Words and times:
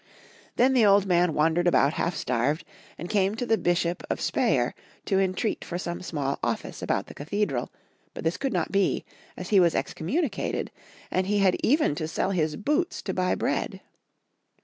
Then 0.55 0.73
the 0.73 0.83
old 0.83 1.05
man 1.05 1.35
wandered 1.35 1.67
about 1.67 1.93
half 1.93 2.15
starved, 2.15 2.65
and 2.97 3.07
came 3.07 3.35
to 3.35 3.45
the 3.45 3.55
Bishop 3.55 4.01
of 4.09 4.19
Spe 4.19 4.37
yer 4.55 4.73
to 5.05 5.19
entreat 5.19 5.63
for 5.63 5.77
some 5.77 6.01
small 6.01 6.39
office 6.41 6.81
about 6.81 7.05
the 7.05 7.13
cathedral, 7.13 7.71
but 8.15 8.23
this 8.23 8.37
could 8.37 8.51
not 8.51 8.71
be, 8.71 9.05
as 9.37 9.49
he 9.49 9.59
was 9.59 9.75
excom 9.75 10.11
municated, 10.11 10.69
and 11.11 11.27
he 11.27 11.37
had 11.37 11.55
even 11.61 11.93
to 11.93 12.07
sell 12.07 12.31
his 12.31 12.55
boots 12.55 13.03
to 13.03 13.13
buy 13.13 13.35
bread 13.35 13.79